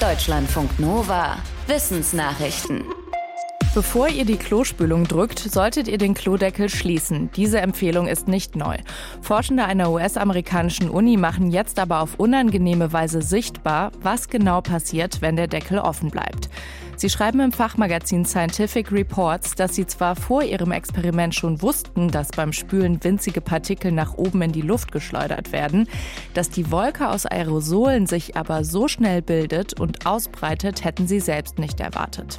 Deutschlandfunk 0.00 0.78
Nova. 0.78 1.38
Wissensnachrichten. 1.68 2.84
Bevor 3.74 4.08
ihr 4.08 4.26
die 4.26 4.36
Klospülung 4.36 5.04
drückt, 5.04 5.38
solltet 5.38 5.88
ihr 5.88 5.96
den 5.96 6.12
Klodeckel 6.12 6.68
schließen. 6.68 7.30
Diese 7.34 7.60
Empfehlung 7.60 8.06
ist 8.06 8.28
nicht 8.28 8.56
neu. 8.56 8.76
Forschende 9.22 9.64
einer 9.64 9.90
US-amerikanischen 9.90 10.90
Uni 10.90 11.16
machen 11.16 11.50
jetzt 11.50 11.78
aber 11.78 12.00
auf 12.00 12.16
unangenehme 12.16 12.92
Weise 12.92 13.22
sichtbar, 13.22 13.90
was 14.02 14.28
genau 14.28 14.60
passiert, 14.60 15.22
wenn 15.22 15.36
der 15.36 15.46
Deckel 15.46 15.78
offen 15.78 16.10
bleibt. 16.10 16.50
Sie 16.98 17.10
schreiben 17.10 17.40
im 17.40 17.52
Fachmagazin 17.52 18.24
Scientific 18.24 18.90
Reports, 18.90 19.54
dass 19.54 19.74
sie 19.74 19.86
zwar 19.86 20.16
vor 20.16 20.42
ihrem 20.42 20.72
Experiment 20.72 21.34
schon 21.34 21.60
wussten, 21.60 22.10
dass 22.10 22.30
beim 22.30 22.54
Spülen 22.54 23.04
winzige 23.04 23.42
Partikel 23.42 23.92
nach 23.92 24.14
oben 24.14 24.40
in 24.40 24.52
die 24.52 24.62
Luft 24.62 24.92
geschleudert 24.92 25.52
werden, 25.52 25.88
dass 26.32 26.48
die 26.48 26.70
Wolke 26.70 27.10
aus 27.10 27.26
Aerosolen 27.26 28.06
sich 28.06 28.34
aber 28.34 28.64
so 28.64 28.88
schnell 28.88 29.20
bildet 29.20 29.78
und 29.78 30.06
ausbreitet, 30.06 30.84
hätten 30.84 31.06
sie 31.06 31.20
selbst 31.20 31.58
nicht 31.58 31.80
erwartet. 31.80 32.38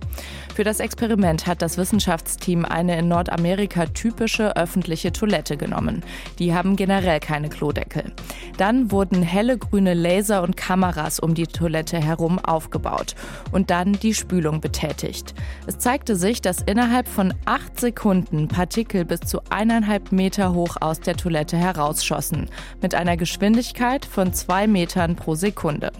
Für 0.55 0.63
das 0.63 0.80
Experiment 0.80 1.46
hat 1.46 1.62
das 1.62 1.77
Wissenschaftsteam 1.77 2.66
eine 2.66 2.98
in 2.98 3.10
Nordamerika 3.10 3.85
typische 3.85 4.55
öffentliche 4.55 5.12
Toilette 5.12 5.55
genommen. 5.55 6.04
Die 6.40 6.55
haben 6.55 6.76
generell 6.76 7.20
keine 7.20 7.49
Klodeckel. 7.49 8.12
Dann 8.58 8.90
wurden 8.90 9.21
helle 9.21 9.60
grüne 9.60 9.94
Laser 9.94 10.41
und 10.41 10.58
Kameras 10.58 11.20
um 11.20 11.35
die 11.35 11.46
Toilette 11.46 11.99
herum 11.99 12.40
aufgebaut 12.40 13.13
und 13.52 13.70
dann 13.70 13.94
die 13.94 14.16
Spülung 14.16 14.47
Spülung 14.48 14.62
betätigt. 14.62 15.34
Es 15.66 15.78
zeigte 15.78 16.16
sich, 16.16 16.42
dass 16.42 16.62
innerhalb 16.62 17.10
von 17.10 17.34
acht 17.44 17.78
Sekunden 17.80 18.48
Partikel 18.48 19.04
bis 19.04 19.20
zu 19.22 19.42
eineinhalb 19.50 20.14
Meter 20.14 20.54
hoch 20.54 20.78
aus 20.80 21.02
der 21.02 21.18
Toilette 21.18 21.58
herausschossen, 21.58 22.50
mit 22.82 22.96
einer 22.96 23.18
Geschwindigkeit 23.18 24.05
von 24.05 24.32
zwei 24.32 24.66
Metern 24.68 25.18
pro 25.18 25.36
Sekunde. 25.36 25.91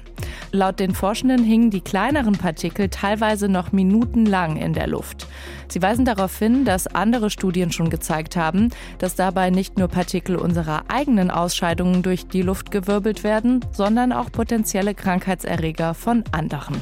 Laut 0.54 0.80
den 0.80 0.96
Forschenden 0.96 1.44
hingen 1.44 1.72
die 1.72 1.82
kleineren 1.82 2.38
Partikel 2.38 2.88
teilweise 2.88 3.50
noch 3.50 3.74
minutenlang 3.74 4.56
in 4.56 4.72
der 4.72 4.88
Luft. 4.88 5.28
Sie 5.68 5.82
weisen 5.82 6.06
darauf 6.06 6.40
hin, 6.40 6.64
dass 6.64 6.88
andere 6.88 7.30
Studien 7.30 7.74
schon 7.74 7.90
gezeigt 7.90 8.38
haben, 8.38 8.70
dass 9.00 9.16
dabei 9.16 9.50
nicht 9.50 9.78
nur 9.78 9.90
Partikel 9.90 10.38
unserer 10.38 10.86
eigenen 10.88 11.32
Ausscheidungen 11.32 12.02
durch 12.02 12.28
die 12.28 12.44
Luft 12.44 12.72
gewirbelt 12.72 13.26
werden, 13.26 13.60
sondern 13.74 14.14
auch 14.14 14.32
potenzielle 14.32 14.96
Krankheitserreger 14.96 15.94
von 15.94 16.24
anderen. 16.32 16.82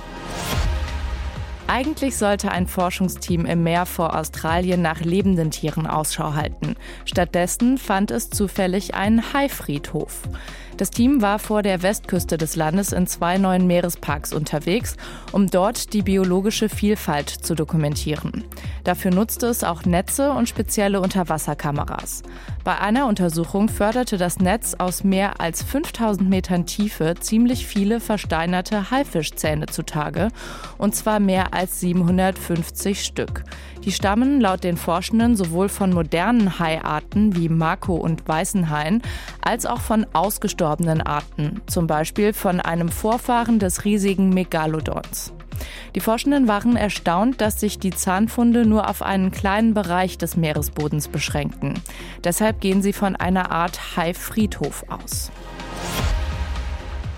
Eigentlich 1.68 2.16
sollte 2.16 2.52
ein 2.52 2.68
Forschungsteam 2.68 3.46
im 3.48 3.64
Meer 3.64 3.88
vor 3.88 4.16
Australien 4.16 4.84
nach 4.84 5.02
lebenden 5.02 5.50
Tieren 5.50 5.88
Ausschau 5.88 6.36
halten. 6.36 6.76
Stattdessen 7.06 7.80
fand 7.80 8.12
es 8.12 8.30
zufällig 8.30 8.94
einen 8.94 9.34
Haifriedhof. 9.34 10.22
Das 10.78 10.92
Team 10.92 11.22
war 11.22 11.40
vor 11.40 11.62
der 11.62 11.84
Westküste 11.84 12.38
des 12.38 12.58
Landes 12.58 12.92
in 12.92 13.08
zwei 13.08 13.38
neuen 13.38 13.66
Meeresparks 13.66 14.34
unterwegs, 14.34 14.98
um 15.32 15.48
dort 15.48 15.94
die 15.94 16.02
biologische 16.02 16.68
Vielfalt 16.68 17.30
zu 17.30 17.56
dokumentieren. 17.56 18.44
Dafür 18.84 19.12
nutzte 19.12 19.48
es 19.48 19.64
auch 19.64 19.86
Netze 19.86 20.32
und 20.32 20.50
spezielle 20.50 21.00
Unterwasserkameras. 21.00 22.24
Bei 22.66 22.78
einer 22.80 23.08
Untersuchung 23.08 23.70
förderte 23.70 24.18
das 24.18 24.40
Netz 24.40 24.74
aus 24.74 25.04
mehr 25.04 25.40
als 25.40 25.64
5000 25.64 26.30
Metern 26.30 26.66
Tiefe 26.66 27.14
ziemlich 27.20 27.66
viele 27.66 28.02
versteinerte 28.02 28.92
Haifischzähne 28.92 29.68
zutage, 29.68 30.28
und 30.78 30.94
zwar 30.94 31.22
mehr 31.22 31.54
als 31.54 31.80
750 31.80 33.04
Stück. 33.04 33.44
Die 33.86 33.92
stammen 33.92 34.42
laut 34.42 34.64
den 34.64 34.78
Forschenden 34.78 35.36
sowohl 35.36 35.70
von 35.70 35.94
modernen 35.94 36.58
Haiarten 36.58 37.36
wie 37.36 37.50
Mako 37.50 37.96
und 37.96 38.28
Weißenhain 38.28 39.04
als 39.42 39.68
auch 39.68 39.80
von 39.80 40.08
ausgestorbenen 40.14 41.04
Arten, 41.04 41.62
zum 41.68 41.86
Beispiel 41.86 42.34
von 42.34 42.60
einem 42.60 42.90
Vorfahren 42.90 43.60
des 43.60 43.86
riesigen 43.86 44.30
Megalodons. 44.30 45.34
Die 45.94 46.00
Forschenden 46.00 46.48
waren 46.48 46.76
erstaunt, 46.76 47.40
dass 47.42 47.60
sich 47.60 47.78
die 47.78 47.92
Zahnfunde 47.92 48.66
nur 48.66 48.90
auf 48.90 49.04
einen 49.04 49.32
kleinen 49.32 49.76
Bereich 49.76 50.18
des 50.18 50.36
Meeresbodens 50.36 51.08
beschränkten. 51.08 51.76
Deshalb 52.24 52.62
gehen 52.62 52.82
sie 52.82 52.92
von 52.92 53.16
einer 53.16 53.52
Art 53.52 53.96
Haifriedhof 53.96 54.84
aus. 54.90 55.32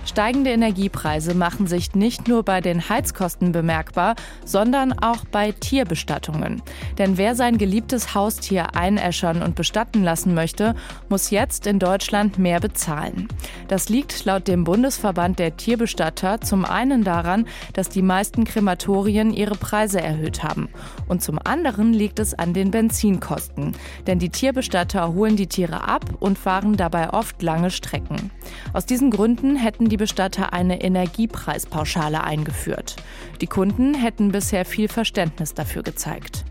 Steigende 0.08 0.52
Energiepreise 0.52 1.36
machen 1.36 1.68
sich 1.68 1.94
nicht 1.94 2.30
nur 2.30 2.44
bei 2.44 2.62
den 2.62 2.88
Heizkosten 2.88 3.52
bemerkbar, 3.52 4.16
sondern 4.46 4.94
auch 4.94 5.26
bei 5.26 5.52
Tierbestattungen. 5.52 6.62
Denn 6.98 7.18
wer 7.18 7.36
sein 7.36 7.58
geliebtes 7.58 8.16
Haustier 8.16 8.74
einäschern 8.74 9.44
und 9.44 9.56
bestatten 9.56 10.04
lassen 10.04 10.34
möchte, 10.34 10.76
muss 11.10 11.30
jetzt 11.30 11.68
in 11.68 11.78
Deutschland 11.78 12.40
mehr 12.40 12.62
bezahlen. 12.62 13.28
Das 13.68 13.90
liegt 13.90 14.24
laut 14.24 14.48
dem 14.48 14.64
Bundesverband 14.64 15.40
der 15.40 15.58
Tierbestatter 15.58 16.40
zum 16.40 16.64
einen 16.64 17.04
daran, 17.04 17.46
dass 17.74 17.90
die 17.90 18.02
meisten 18.02 18.46
Krematorien 18.46 19.34
ihre 19.34 19.56
Preise 19.56 20.00
erhöht 20.00 20.42
haben. 20.42 20.70
Und 21.10 21.22
zum 21.22 21.38
anderen 21.44 21.92
liegt 21.92 22.20
es 22.20 22.34
an 22.34 22.54
den 22.54 22.72
Benzinkosten. 22.72 23.76
Denn 24.08 24.20
die 24.20 24.30
Tierbestatter 24.30 25.14
holen 25.14 25.36
die 25.36 25.48
Tiere 25.48 25.86
ab 25.86 26.06
und 26.22 26.38
fahren 26.38 26.78
dabei 26.78 27.10
oft 27.10 27.42
lange 27.44 27.72
Strecken. 27.72 28.32
Aus 28.72 28.86
diesen 28.86 29.12
Gründen 29.12 29.58
hätten 29.58 29.90
die 29.90 29.97
Bestatter 29.98 30.54
eine 30.54 30.82
Energiepreispauschale 30.82 32.24
eingeführt. 32.24 32.96
Die 33.42 33.48
Kunden 33.48 33.94
hätten 33.94 34.32
bisher 34.32 34.66
viel 34.66 34.88
Verständnis 34.88 35.54
dafür 35.54 35.84
gezeigt. 35.84 36.46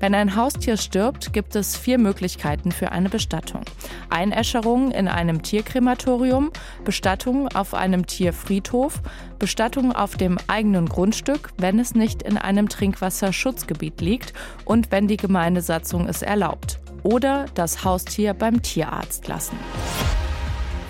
Wenn 0.00 0.14
ein 0.14 0.36
Haustier 0.36 0.76
stirbt, 0.76 1.32
gibt 1.32 1.56
es 1.56 1.76
vier 1.76 1.98
Möglichkeiten 1.98 2.70
für 2.70 2.92
eine 2.92 3.08
Bestattung. 3.08 3.62
Einäscherung 4.10 4.92
in 4.92 5.08
einem 5.08 5.42
Tierkrematorium, 5.42 6.50
Bestattung 6.84 7.48
auf 7.48 7.74
einem 7.74 8.06
Tierfriedhof, 8.06 9.02
Bestattung 9.38 9.92
auf 9.92 10.16
dem 10.16 10.38
eigenen 10.46 10.86
Grundstück, 10.86 11.50
wenn 11.58 11.80
es 11.80 11.94
nicht 11.94 12.22
in 12.22 12.38
einem 12.38 12.68
Trinkwasserschutzgebiet 12.68 14.00
liegt 14.00 14.34
und 14.64 14.92
wenn 14.92 15.08
die 15.08 15.16
Gemeindesatzung 15.16 16.08
es 16.08 16.22
erlaubt. 16.22 16.78
Oder 17.02 17.46
das 17.54 17.84
Haustier 17.84 18.34
beim 18.34 18.62
Tierarzt 18.62 19.26
lassen. 19.26 19.58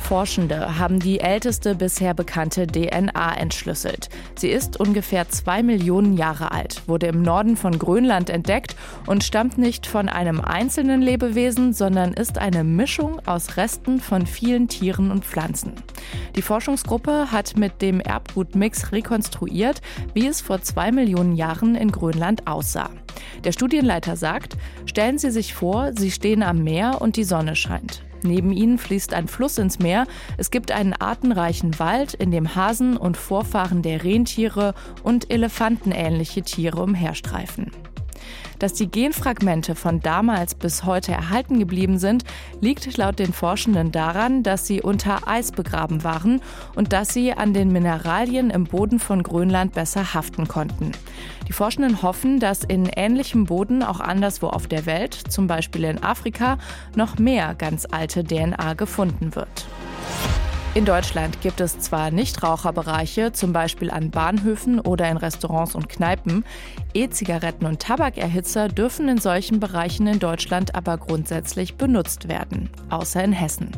Forschende 0.08 0.78
haben 0.78 1.00
die 1.00 1.20
älteste 1.20 1.74
bisher 1.74 2.14
bekannte 2.14 2.66
DNA 2.66 3.36
entschlüsselt. 3.36 4.08
Sie 4.36 4.48
ist 4.48 4.80
ungefähr 4.80 5.28
zwei 5.28 5.62
Millionen 5.62 6.16
Jahre 6.16 6.50
alt, 6.50 6.80
wurde 6.86 7.08
im 7.08 7.20
Norden 7.20 7.58
von 7.58 7.78
Grönland 7.78 8.30
entdeckt 8.30 8.74
und 9.04 9.22
stammt 9.22 9.58
nicht 9.58 9.86
von 9.86 10.08
einem 10.08 10.40
einzelnen 10.40 11.02
Lebewesen, 11.02 11.74
sondern 11.74 12.14
ist 12.14 12.38
eine 12.38 12.64
Mischung 12.64 13.20
aus 13.26 13.58
Resten 13.58 14.00
von 14.00 14.24
vielen 14.24 14.68
Tieren 14.68 15.10
und 15.10 15.26
Pflanzen. 15.26 15.74
Die 16.36 16.42
Forschungsgruppe 16.42 17.30
hat 17.30 17.58
mit 17.58 17.82
dem 17.82 18.00
Erbgutmix 18.00 18.92
rekonstruiert, 18.92 19.82
wie 20.14 20.26
es 20.26 20.40
vor 20.40 20.62
zwei 20.62 20.90
Millionen 20.90 21.36
Jahren 21.36 21.74
in 21.74 21.92
Grönland 21.92 22.46
aussah. 22.46 22.88
Der 23.44 23.52
Studienleiter 23.52 24.16
sagt, 24.16 24.56
stellen 24.86 25.18
Sie 25.18 25.30
sich 25.30 25.52
vor, 25.52 25.90
Sie 25.94 26.10
stehen 26.10 26.42
am 26.42 26.64
Meer 26.64 27.02
und 27.02 27.16
die 27.16 27.24
Sonne 27.24 27.54
scheint. 27.54 28.07
Neben 28.22 28.52
ihnen 28.52 28.78
fließt 28.78 29.14
ein 29.14 29.28
Fluss 29.28 29.58
ins 29.58 29.78
Meer. 29.78 30.06
Es 30.36 30.50
gibt 30.50 30.72
einen 30.72 30.92
artenreichen 30.92 31.78
Wald, 31.78 32.14
in 32.14 32.30
dem 32.30 32.54
Hasen 32.54 32.96
und 32.96 33.16
Vorfahren 33.16 33.82
der 33.82 34.04
Rentiere 34.04 34.74
und 35.02 35.30
elefantenähnliche 35.30 36.42
Tiere 36.42 36.82
umherstreifen. 36.82 37.70
Dass 38.58 38.72
die 38.72 38.90
Genfragmente 38.90 39.74
von 39.74 40.00
damals 40.00 40.54
bis 40.54 40.84
heute 40.84 41.12
erhalten 41.12 41.58
geblieben 41.58 41.98
sind, 41.98 42.24
liegt 42.60 42.96
laut 42.96 43.18
den 43.18 43.32
Forschenden 43.32 43.92
daran, 43.92 44.42
dass 44.42 44.66
sie 44.66 44.82
unter 44.82 45.28
Eis 45.28 45.52
begraben 45.52 46.04
waren 46.04 46.40
und 46.74 46.92
dass 46.92 47.12
sie 47.12 47.32
an 47.32 47.54
den 47.54 47.72
Mineralien 47.72 48.50
im 48.50 48.64
Boden 48.64 48.98
von 48.98 49.22
Grönland 49.22 49.74
besser 49.74 50.14
haften 50.14 50.48
konnten. 50.48 50.92
Die 51.46 51.52
Forschenden 51.52 52.02
hoffen, 52.02 52.40
dass 52.40 52.64
in 52.64 52.86
ähnlichem 52.86 53.46
Boden 53.46 53.82
auch 53.82 54.00
anderswo 54.00 54.48
auf 54.48 54.66
der 54.66 54.86
Welt, 54.86 55.14
zum 55.14 55.46
Beispiel 55.46 55.84
in 55.84 56.02
Afrika, 56.02 56.58
noch 56.94 57.18
mehr 57.18 57.54
ganz 57.54 57.86
alte 57.90 58.24
DNA 58.24 58.74
gefunden 58.74 59.34
wird. 59.34 59.66
In 60.74 60.84
Deutschland 60.84 61.40
gibt 61.40 61.60
es 61.60 61.80
zwar 61.80 62.10
Nichtraucherbereiche, 62.10 63.32
zum 63.32 63.52
Beispiel 63.52 63.90
an 63.90 64.10
Bahnhöfen 64.10 64.78
oder 64.78 65.10
in 65.10 65.16
Restaurants 65.16 65.74
und 65.74 65.88
Kneipen. 65.88 66.44
E-Zigaretten 66.94 67.66
und 67.66 67.80
Tabakerhitzer 67.80 68.68
dürfen 68.68 69.08
in 69.08 69.18
solchen 69.18 69.60
Bereichen 69.60 70.06
in 70.06 70.18
Deutschland 70.18 70.74
aber 70.74 70.98
grundsätzlich 70.98 71.76
benutzt 71.76 72.28
werden, 72.28 72.70
außer 72.90 73.24
in 73.24 73.32
Hessen. 73.32 73.72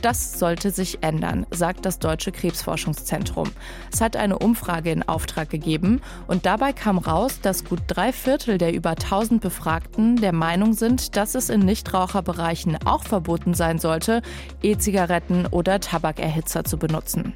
Das 0.00 0.36
sollte 0.36 0.72
sich 0.72 1.04
ändern, 1.04 1.46
sagt 1.52 1.86
das 1.86 2.00
Deutsche 2.00 2.32
Krebsforschungszentrum. 2.32 3.52
Es 3.92 4.00
hat 4.00 4.16
eine 4.16 4.36
Umfrage 4.36 4.90
in 4.90 5.04
Auftrag 5.04 5.48
gegeben 5.48 6.00
und 6.26 6.44
dabei 6.44 6.72
kam 6.72 6.98
raus, 6.98 7.40
dass 7.40 7.64
gut 7.64 7.82
drei 7.86 8.12
Viertel 8.12 8.58
der 8.58 8.74
über 8.74 8.90
1000 8.90 9.40
Befragten 9.40 10.16
der 10.16 10.32
Meinung 10.32 10.72
sind, 10.72 11.16
dass 11.16 11.36
es 11.36 11.50
in 11.50 11.60
Nichtraucherbereichen 11.60 12.84
auch 12.84 13.04
verboten 13.04 13.54
sein 13.54 13.78
sollte, 13.78 14.22
E-Zigaretten 14.60 15.46
oder 15.46 15.78
Tabakerhitzer 15.78 16.21
zu 16.64 16.76
benutzen. 16.78 17.34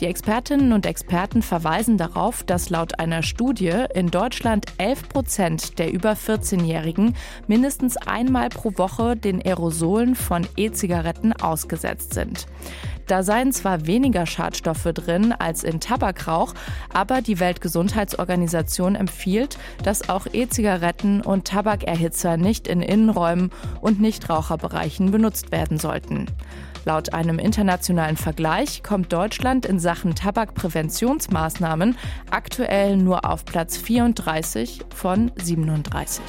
Die 0.00 0.06
Expertinnen 0.06 0.72
und 0.72 0.86
Experten 0.86 1.42
verweisen 1.42 1.98
darauf, 1.98 2.42
dass 2.42 2.70
laut 2.70 2.98
einer 2.98 3.22
Studie 3.22 3.84
in 3.94 4.10
Deutschland 4.10 4.66
11 4.78 5.08
Prozent 5.08 5.78
der 5.78 5.92
über 5.92 6.12
14-Jährigen 6.12 7.14
mindestens 7.46 7.96
einmal 7.96 8.48
pro 8.48 8.72
Woche 8.76 9.16
den 9.16 9.40
Aerosolen 9.40 10.14
von 10.14 10.46
E-Zigaretten 10.56 11.32
ausgesetzt 11.32 12.14
sind. 12.14 12.46
Da 13.06 13.22
seien 13.22 13.52
zwar 13.52 13.86
weniger 13.86 14.26
Schadstoffe 14.26 14.90
drin 14.94 15.32
als 15.32 15.62
in 15.62 15.80
Tabakrauch, 15.80 16.54
aber 16.92 17.20
die 17.20 17.38
Weltgesundheitsorganisation 17.38 18.94
empfiehlt, 18.94 19.58
dass 19.82 20.08
auch 20.08 20.26
E-Zigaretten 20.32 21.20
und 21.20 21.46
Tabakerhitzer 21.46 22.36
nicht 22.36 22.66
in 22.66 22.80
Innenräumen 22.80 23.50
und 23.80 24.00
Nichtraucherbereichen 24.00 25.10
benutzt 25.10 25.52
werden 25.52 25.78
sollten. 25.78 26.26
Laut 26.84 27.14
einem 27.14 27.38
internationalen 27.38 28.16
Vergleich 28.16 28.82
kommt 28.82 29.12
Deutschland 29.12 29.64
in 29.66 29.78
Sachen 29.78 30.14
Tabakpräventionsmaßnahmen 30.14 31.96
aktuell 32.30 32.96
nur 32.96 33.24
auf 33.24 33.44
Platz 33.44 33.76
34 33.78 34.80
von 34.94 35.32
37. 35.36 36.22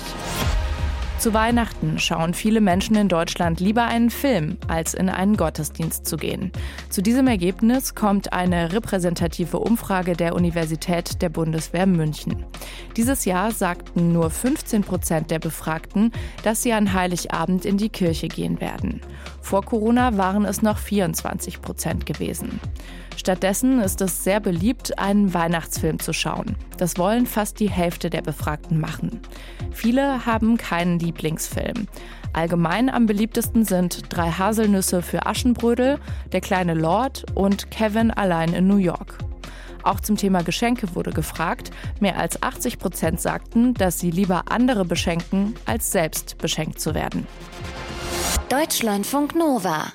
Zu 1.18 1.34
Weihnachten 1.34 1.98
schauen 1.98 2.34
viele 2.34 2.62
Menschen 2.62 2.96
in 2.96 3.08
Deutschland 3.08 3.60
lieber 3.60 3.86
einen 3.86 4.10
Film, 4.10 4.58
als 4.68 4.94
in 4.94 5.10
einen 5.10 5.38
Gottesdienst 5.38 6.06
zu 6.06 6.18
gehen. 6.18 6.52
Zu 6.90 7.02
diesem 7.02 7.28
Ergebnis 7.28 7.96
kommt 7.96 8.34
eine 8.34 8.74
repräsentative 8.74 9.58
Umfrage 9.58 10.14
der 10.14 10.36
Universität 10.36 11.22
der 11.22 11.30
Bundeswehr 11.30 11.88
München. 11.88 12.46
Dieses 12.98 13.26
Jahr 13.26 13.52
sagten 13.52 14.12
nur 14.12 14.30
15 14.30 14.84
Prozent 14.84 15.32
der 15.32 15.40
Befragten, 15.40 16.12
dass 16.44 16.62
sie 16.62 16.74
an 16.74 16.94
Heiligabend 16.94 17.66
in 17.66 17.78
die 17.78 17.90
Kirche 17.90 18.28
gehen 18.28 18.60
werden. 18.60 19.02
Vor 19.46 19.64
Corona 19.64 20.18
waren 20.18 20.44
es 20.44 20.64
noch 20.64 20.80
24 20.80 21.62
Prozent 21.62 22.08
gewesen. 22.08 22.60
Stattdessen 23.16 23.80
ist 23.80 24.02
es 24.02 24.24
sehr 24.24 24.40
beliebt, 24.40 24.98
einen 24.98 25.36
Weihnachtsfilm 25.36 26.00
zu 26.00 26.14
schauen. 26.14 26.56
Das 26.80 26.98
wollen 26.98 27.28
fast 27.28 27.60
die 27.60 27.70
Hälfte 27.70 28.10
der 28.10 28.24
Befragten 28.24 28.80
machen. 28.80 29.20
Viele 29.70 30.26
haben 30.26 30.58
keinen 30.58 30.98
Lieblingsfilm. 30.98 31.88
Allgemein 32.34 32.90
am 32.90 33.06
beliebtesten 33.06 33.66
sind 33.66 34.06
Drei 34.10 34.32
Haselnüsse 34.32 35.04
für 35.04 35.28
Aschenbrödel, 35.28 36.00
Der 36.32 36.42
kleine 36.42 36.74
Lord 36.74 37.24
und 37.36 37.70
Kevin 37.70 38.10
allein 38.10 38.52
in 38.52 38.66
New 38.66 38.78
York. 38.78 39.20
Auch 39.84 40.00
zum 40.00 40.18
Thema 40.18 40.42
Geschenke 40.42 40.96
wurde 40.96 41.12
gefragt. 41.12 41.70
Mehr 42.00 42.18
als 42.18 42.42
80 42.42 42.80
Prozent 42.80 43.22
sagten, 43.22 43.76
dass 43.76 44.00
sie 44.00 44.10
lieber 44.10 44.46
andere 44.50 44.86
beschenken, 44.86 45.54
als 45.68 45.92
selbst 45.92 46.40
beschenkt 46.40 46.80
zu 46.80 46.96
werden. 46.96 47.28
Deutschlandfunk 48.50 49.34
Nova 49.34 49.92